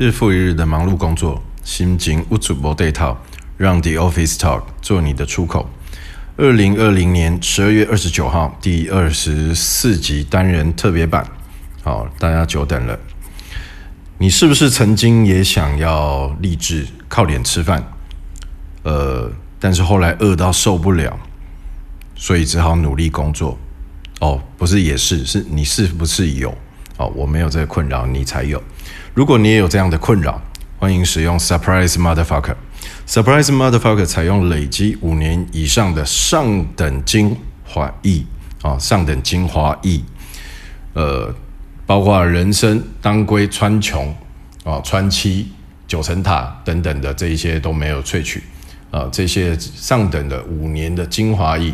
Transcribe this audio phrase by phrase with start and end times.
[0.00, 3.18] 日复一日的忙碌工作，心情无处无地讨，
[3.58, 5.68] 让 The Office Talk 做你的出口。
[6.38, 11.28] 二零二零年十二月二十九号，第二十四集单人特别版。
[11.82, 12.98] 好，大家久等了。
[14.16, 17.84] 你是不是曾经也想要立志靠脸吃饭？
[18.84, 21.14] 呃，但是后来饿到受不了，
[22.16, 23.58] 所以只好努力工作。
[24.20, 26.56] 哦，不是，也是，是你是不是有？
[27.00, 28.62] 哦，我没有这个困扰，你才有。
[29.14, 30.38] 如果你也有这样的困扰，
[30.78, 32.54] 欢迎使用 Surprise Motherfucker。
[33.06, 38.22] Surprise Motherfucker 采用累积五年以上的上等精华液
[38.60, 40.02] 啊，上等精华液，
[40.92, 41.34] 呃，
[41.86, 44.06] 包括人参、当归、川穹
[44.64, 45.48] 啊、川七、
[45.86, 48.42] 九层塔等等的这一些都没有萃取
[48.90, 51.72] 啊，这些上等的五年的精华液。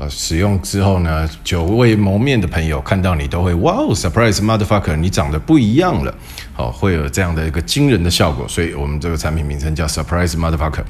[0.00, 6.14] 呃，使用之后呢，久未谋面的朋友看到你都会哇哦，surprise motherfucker，你长得不一样了，
[6.54, 10.82] 好，会有这样的一个惊人的效果，所以我们这个产品名称叫 surprise motherfucker。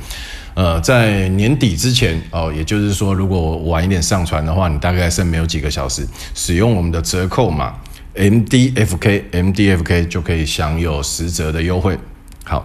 [0.55, 7.75] 呃，在年底之前哦，也就是说，如果晚一点上传的话，你大概剩没有几个小时，使用我们的折扣码
[8.15, 11.99] MDFK MDFK 就可以享有十折的优惠。
[12.45, 12.65] 好，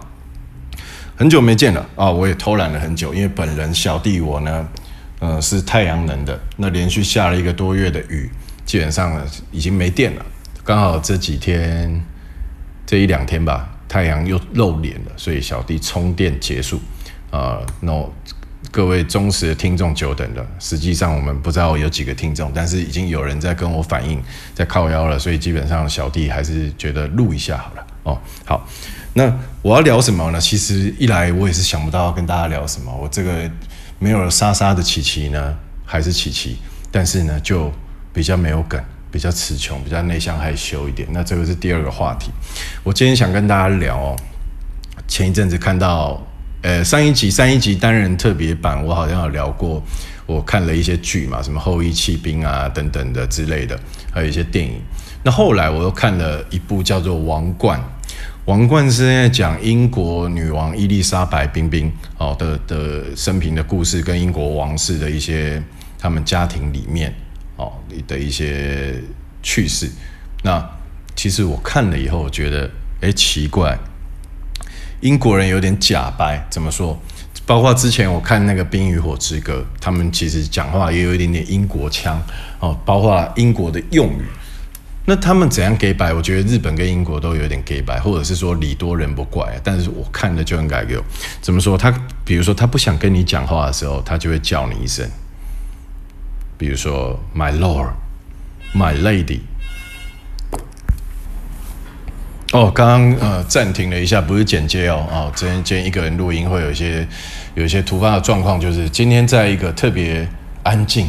[1.16, 4.68] 很久没见了啊，我也偷懒了很久，因为本人小弟我呢。
[5.18, 6.38] 呃，是太阳能的。
[6.58, 8.30] 那连续下了一个多月的雨，
[8.66, 9.18] 基本上
[9.50, 10.26] 已经没电了。
[10.62, 12.04] 刚好这几天，
[12.84, 16.76] 这一两天吧，太阳又露脸了，所以小弟充电结束。
[17.30, 18.10] 啊、呃，那
[18.70, 20.46] 各位忠实的听众久等了。
[20.58, 24.22] 实际上我们不知道有几个听众，但是已经有人在跟我反映，
[24.54, 25.18] 在靠腰了。
[25.18, 27.86] 所以基本上小弟还是觉得录一下好了。
[28.02, 28.68] 哦，好，
[29.14, 30.38] 那我要聊什么呢？
[30.38, 32.94] 其实一来我也是想不到要跟大家聊什么。
[32.94, 33.50] 我这个。
[33.98, 36.58] 没有了莎莎的琪琪呢，还是琪琪，
[36.90, 37.72] 但是呢，就
[38.12, 38.78] 比较没有梗，
[39.10, 41.08] 比较词穷，比较内向害羞一点。
[41.10, 42.30] 那这个是第二个话题。
[42.82, 44.16] 我今天想跟大家聊哦，
[45.08, 46.22] 前一阵子看到，
[46.62, 49.82] 呃，上一集上一集单人特别版，我好像有聊过，
[50.26, 53.78] 我看了一些剧嘛，什么后翼弃兵啊等等的之类的，
[54.12, 54.80] 还有一些电影。
[55.22, 57.80] 那后来我又看了一部叫做《王冠》。
[58.46, 65.60] 王冠是在讲英国女王伊丽莎白冰冰哦的的生平的故事，跟英国王室的一些
[65.98, 67.12] 他们家庭里面
[67.56, 67.72] 哦
[68.06, 68.94] 的一些
[69.42, 69.90] 趣事。
[70.44, 70.64] 那
[71.16, 72.70] 其实我看了以后，我觉得
[73.00, 73.76] 哎奇怪，
[75.00, 76.96] 英国人有点假白，怎么说？
[77.46, 82.22] 包括之前我看那个《冰与火之歌》，他们其实讲话也有一点点英国腔
[82.60, 84.22] 哦，包括英国的用语。
[85.08, 86.12] 那他们怎样给白？
[86.12, 89.58] 我觉得日本跟英国都有点给白，或者是说礼多人不怪。
[89.62, 90.98] 但是我看了就很改给
[91.40, 91.78] 怎么说？
[91.78, 91.94] 他
[92.24, 95.08] 比如说他不想跟你讲话的时候，他就会叫你一声，
[96.58, 97.90] 比如说 My Lord,
[98.74, 99.42] My Lady。
[102.52, 105.06] 哦，刚刚呃暂停了一下，不是剪接哦。
[105.10, 107.06] 哦，今天今天一个人录音会有一些
[107.54, 110.26] 有一些突发的状况，就是今天在一个特别
[110.64, 111.08] 安静。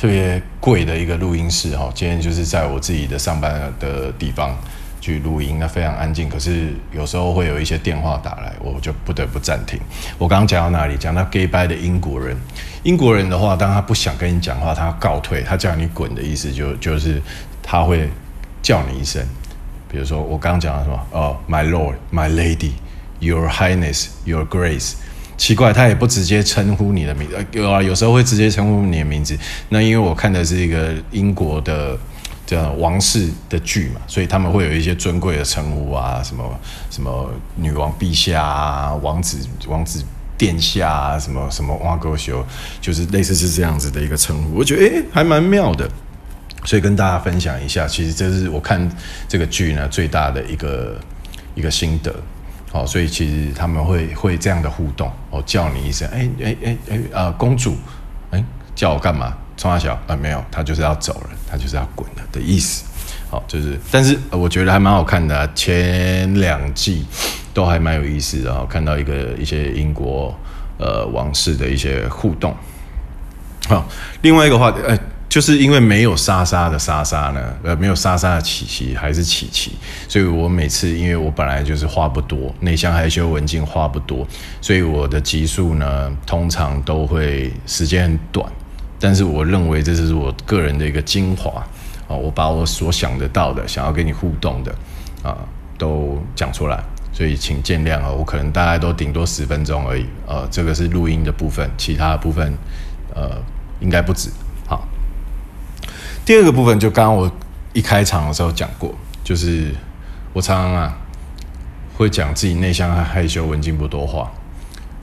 [0.00, 4.56] 特别贵的一个录音室哈，今天就是在我自己的上班的地方
[4.98, 6.26] 去录音，那非常安静。
[6.26, 9.78] 可是有时候会有一些电话打来，我就不得不暂停。
[10.16, 10.96] 我刚刚讲到哪里？
[10.96, 12.34] 讲到 gay by 的英国人。
[12.82, 17.20] 英国人的话，当他不想跟你讲话，他告退，他叫你滚的意思就就是
[17.62, 18.08] 他会
[18.62, 19.22] 叫你一声，
[19.90, 21.06] 比如说我刚刚讲到什么？
[21.10, 22.72] 哦，My Lord, My Lady,
[23.18, 24.94] Your Highness, Your Grace。
[25.40, 29.34] 奇怪，他也不直接称呼你的名字，有啊，有时候会直接称呼你的名字。
[29.70, 31.96] 那因为我看的是一个英国的
[32.46, 40.04] 这样王室的剧嘛，所以他们会有一些尊贵的称呼啊，什么什么女王陛下啊，王子王子
[40.36, 42.44] 殿下啊，什么什么哇哥修，
[42.82, 44.54] 就是类似是这样子的一个称呼。
[44.54, 45.88] 我觉得诶、还蛮妙的，
[46.66, 47.88] 所以跟大家分享一下。
[47.88, 48.86] 其实这是我看
[49.26, 51.00] 这个剧呢最大的一个
[51.54, 52.14] 一个心得。
[52.72, 57.76] 好，所以其实他们会会这样的互动，哦，叫你一声，哎哎哎哎啊，公主，
[58.30, 58.44] 哎，
[58.76, 59.36] 叫我干嘛？
[59.56, 62.84] 冲三小啊，没有，他就是要走了，他就是要滚了的意思。
[63.28, 67.04] 好，就是，但是我觉得还蛮好看的，前两季
[67.52, 70.32] 都还蛮有意思的，然后看到一个一些英国
[70.78, 72.54] 呃王室的一些互动。
[73.68, 73.84] 好，
[74.22, 74.96] 另外一个话题，哎。
[75.30, 79.70] 就是因为没有莎莎的莎莎呢，呃，没有莎莎的琪琪还是琪琪，
[80.08, 84.26] 所以我每次因为我本来就是话不多，内向害羞文静话不多，
[84.60, 88.44] 所以我的集数呢通常都会时间很短，
[88.98, 91.64] 但是我认为这是我个人的一个精华
[92.08, 94.74] 啊，我把我所想得到的，想要跟你互动的
[95.22, 95.38] 啊
[95.78, 102.52] 都讲出来，所以请见谅啊，我可能大概都顶多十分钟而已，呃，这个是录音的部分，其他部分
[103.14, 103.40] 呃
[103.78, 104.28] 应该不止。
[106.24, 107.30] 第二个部分就刚刚我
[107.72, 108.94] 一开场的时候讲过，
[109.24, 109.74] 就是
[110.32, 110.98] 我常常啊
[111.96, 114.30] 会讲自己内向害羞、文静不多话，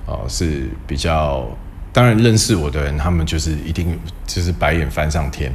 [0.05, 1.47] 哦，是比较。
[1.93, 3.97] 当然认识我的人，他们就是一定
[4.27, 5.51] 就是白眼翻上天，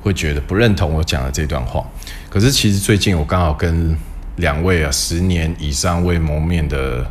[0.00, 1.84] 会觉得不认同我讲的这段话。
[2.30, 3.94] 可是其实最近我刚好跟
[4.36, 7.06] 两位啊十年以上未谋面的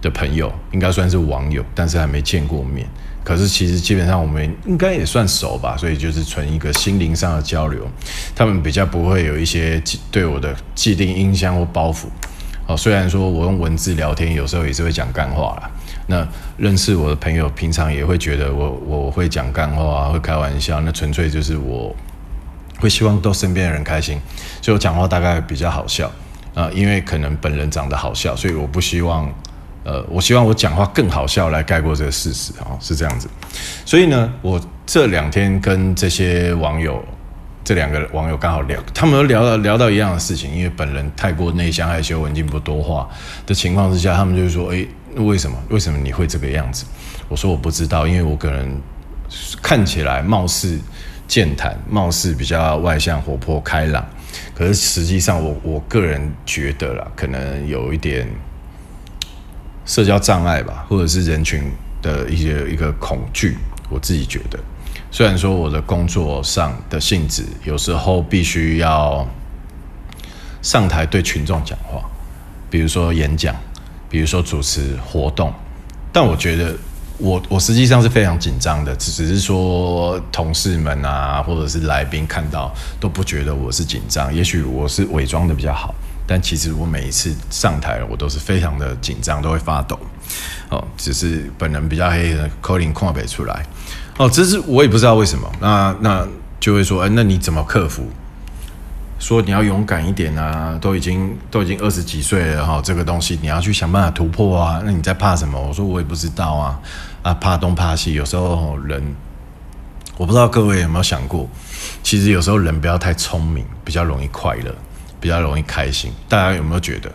[0.00, 2.88] 的朋友，应该算是网友，但是还没见过面。
[3.24, 7.86] 可是其实基本上我们应该也算熟吧，所以就是纯一个心灵上的交流。
[8.34, 12.06] 他们比较不会有一些对我的既定印象或包袱。
[12.66, 15.70] 哦，虽然说我用文字聊天，有时候也是会讲干话啦。
[16.06, 16.26] 那
[16.56, 20.80] 认识我的朋友，平常也会觉得我我会讲干话啊，会开玩笑。
[20.80, 21.94] 那纯粹就是我
[22.80, 24.18] 会希望逗身边的人开心，
[24.62, 26.10] 所以我讲话大概比较好笑
[26.54, 26.70] 啊。
[26.72, 29.30] 因为可能本人长得好笑，所以我不希望。
[29.88, 33.26] 呃，我希望我讲话更好笑来盖过这个事实啊，是这样子。
[33.86, 37.02] 所以呢，我这两天跟这些网友，
[37.64, 40.54] 这两个网友刚好聊，他们都聊到聊到一样的事情。
[40.54, 43.08] 因为本人太过内向害羞、文静不多话
[43.46, 44.86] 的情况之下，他们就说：“诶，
[45.16, 45.56] 为什么？
[45.70, 46.84] 为什么你会这个样子？”
[47.26, 48.70] 我说：“我不知道，因为我个人
[49.62, 50.78] 看起来貌似
[51.26, 54.06] 健谈，貌似比较外向、活泼、开朗，
[54.54, 58.28] 可是实际上我我个人觉得啦，可能有一点。”
[59.88, 61.62] 社交障碍吧，或者是人群
[62.02, 63.56] 的一些一个恐惧，
[63.88, 64.60] 我自己觉得，
[65.10, 69.26] 虽然说我的工作上的性质有时候必须要
[70.60, 72.02] 上台对群众讲话，
[72.68, 73.56] 比如说演讲，
[74.10, 75.50] 比如说主持活动，
[76.12, 76.76] 但我觉得
[77.16, 82.70] 我我实际上是非常紧张的，只只是说同事们啊，或者是来宾看到
[83.00, 85.94] 都不觉得我是紧张，也许我是伪装的比较好。
[86.28, 89.98] 但其实我每一次上台，我都是非常的紧张，都会发抖。
[90.68, 93.64] 哦，只是本人比较黑的，口令跨北出来。
[94.18, 95.50] 哦，这是我也不知道为什么。
[95.58, 96.28] 那那
[96.60, 98.06] 就会说，哎，那你怎么克服？
[99.18, 104.82] 说你要勇敢一点啊，都已经都已经二十几岁了哈，这个东西你要去想办法突破啊。
[104.84, 105.58] 那你在怕什么？
[105.58, 106.78] 我说我也不知道啊。
[107.22, 109.02] 啊，怕东怕西，有时候人，
[110.16, 111.48] 我不知道各位有没有想过，
[112.02, 114.74] 其实有时候人不要太聪明，比较容易快乐。
[115.20, 117.10] 比较容易开心，大家有没有觉得？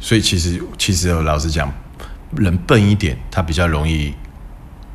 [0.00, 1.72] 所以其实其实老实讲，
[2.36, 4.12] 人笨一点，他比较容易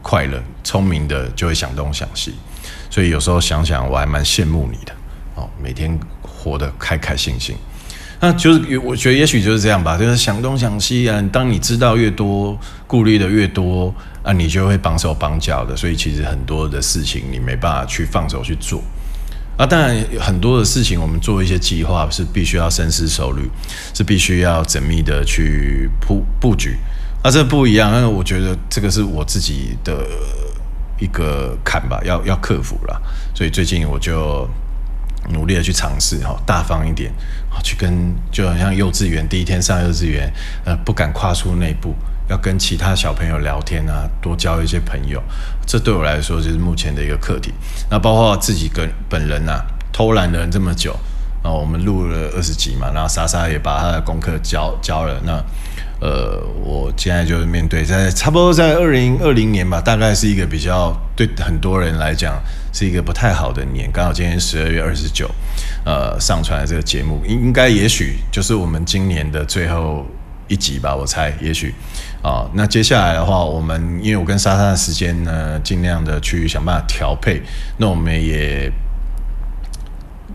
[0.02, 2.36] 快乐；聪明的就会想东想西。
[2.90, 4.94] 所以有时候想想，我还蛮羡慕你的
[5.36, 7.56] 哦，每天活得开开心心。
[8.20, 11.24] 那就是我觉得也许就是这样吧，就是想东想西啊。
[11.32, 15.76] 当你知道越多，顾虑的越多啊，你就会绑手绑脚的。
[15.76, 18.84] 所以其实很多的事情你没办法去放手去做。
[19.60, 23.52] 啊，当然很多的事情，我们做一些计划是必须要深思熟虑，
[23.94, 26.78] 是必须要缜密的去铺布局。
[27.22, 30.08] 啊，这不一样，那我觉得这个是我自己的
[30.98, 33.02] 一个坎吧，要要克服了。
[33.36, 34.48] 所以最近我就
[35.30, 37.12] 努力的去尝试哈，大方一点，
[37.64, 40.32] 去跟就好像幼稚园第一天上幼稚园，
[40.66, 41.94] 呃，不敢跨出那步。
[42.30, 45.20] 要跟其他小朋友聊天啊，多交一些朋友，
[45.66, 47.52] 这对我来说就是目前的一个课题。
[47.90, 50.94] 那包括自己跟本人呐、啊，偷懒了这么久，
[51.42, 55.20] 啊我们录了二十集嘛，然后莎莎也把她的功课交交了。
[55.26, 55.44] 那
[56.00, 62.42] 呃，我现在就是面对在差不多在二零二零年吧，大概是一个比较对很多人来讲
[62.74, 63.92] 是一个不太好的年。
[63.92, 65.30] 刚好今天十二月二十九，
[65.86, 70.06] 呃，上传的这个节目应应该也许就是我们今年的最后
[70.48, 71.74] 一集吧，我猜也许。
[72.22, 77.42] 啊、那接下来的话，我们因为我跟莎莎的时间呢，尽量的去想办法调配。
[77.78, 78.70] 那我们也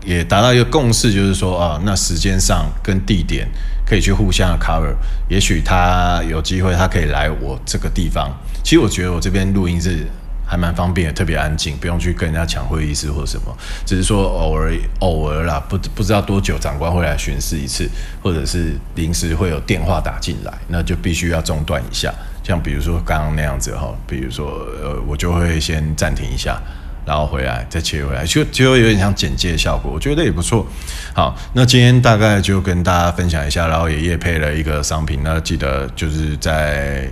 [0.05, 3.47] 也达到一个共识，就是说啊，那时间上跟地点
[3.85, 4.93] 可以去互相的 cover。
[5.27, 8.31] 也许他有机会，他可以来我这个地方。
[8.63, 10.05] 其实我觉得我这边录音是。
[10.47, 17.89] 还蛮方便的，特别安静，不用去跟人家抢会议室或什么，只是说偶尔偶尔啦，不不知道多久长官会来巡视一次，
[18.21, 22.13] 或者是临时会有电话打进来，那就必须要中断一下。
[22.43, 26.61] 像比如说刚刚那样子哈，比如说呃，我就会先暂停一下，
[27.05, 30.65] 然后回来再切回来，就就有点像简介效果，我觉得也不错。
[31.13, 37.09] 好，那今天大概就跟大家分享一下，然后也配了一个商品，那记得就是在。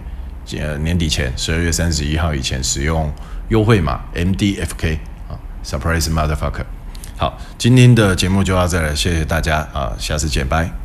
[0.60, 3.10] 呃，年底前，十二月三十一号以前使用
[3.48, 4.98] 优惠码 MDFK
[5.30, 6.66] 啊，Surprise Motherfucker。
[7.16, 10.83] 好，今天的节目就到这里，谢谢大家啊，下次见，拜。